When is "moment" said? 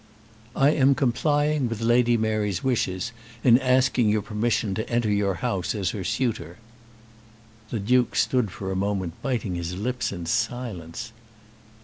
8.75-9.13